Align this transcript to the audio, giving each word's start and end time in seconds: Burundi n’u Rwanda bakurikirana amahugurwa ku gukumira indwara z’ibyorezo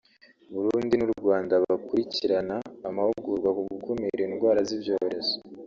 Burundi 0.53 0.93
n’u 0.97 1.11
Rwanda 1.21 1.53
bakurikirana 1.65 2.55
amahugurwa 2.89 3.49
ku 3.57 3.61
gukumira 3.71 4.21
indwara 4.27 4.59
z’ibyorezo 4.67 5.35